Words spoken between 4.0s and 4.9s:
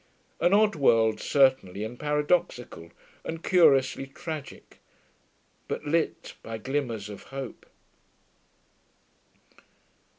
tragic.